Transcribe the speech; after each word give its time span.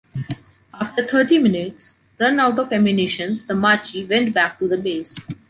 After 0.73 1.05
thirty 1.05 1.37
minutes, 1.37 1.99
run 2.19 2.39
out 2.39 2.57
of 2.57 2.73
ammunitions, 2.73 3.45
the 3.45 3.53
Macchi 3.53 4.03
went 4.09 4.33
back 4.33 4.57
to 4.57 4.67
the 4.67 4.77
base. 4.79 5.29